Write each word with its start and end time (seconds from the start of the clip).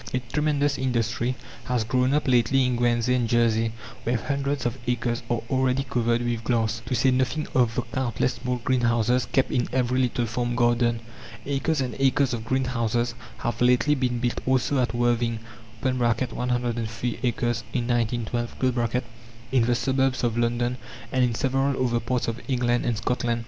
A 0.15 0.19
tremendous 0.33 0.79
industry 0.79 1.35
has 1.65 1.83
grown 1.83 2.15
up 2.15 2.27
lately 2.27 2.65
in 2.65 2.75
Guernsey 2.75 3.13
and 3.13 3.29
Jersey, 3.29 3.71
where 4.01 4.17
hundreds 4.17 4.65
of 4.65 4.79
acres 4.87 5.21
are 5.29 5.43
already 5.47 5.83
covered 5.83 6.23
with 6.23 6.43
glass 6.43 6.81
to 6.87 6.95
say 6.95 7.11
nothing 7.11 7.45
of 7.53 7.75
the 7.75 7.83
countless 7.83 8.33
small 8.33 8.57
greenhouses 8.63 9.27
kept 9.27 9.51
in 9.51 9.67
every 9.71 9.99
little 10.01 10.25
farm 10.25 10.55
garden. 10.55 11.01
Acres 11.45 11.81
and 11.81 11.95
acres 11.99 12.33
of 12.33 12.45
greenhouses 12.45 13.13
have 13.37 13.61
lately 13.61 13.93
been 13.93 14.17
built 14.17 14.41
also 14.47 14.79
at 14.79 14.95
Worthing 14.95 15.37
(103 15.81 17.19
acres 17.21 17.63
in 17.71 17.87
1912), 17.87 19.03
in 19.51 19.61
the 19.65 19.75
suburbs 19.75 20.23
of 20.23 20.35
London, 20.35 20.77
and 21.11 21.23
in 21.23 21.35
several 21.35 21.77
other 21.85 21.99
parts 21.99 22.27
of 22.27 22.39
England 22.47 22.87
and 22.87 22.97
Scotland. 22.97 23.39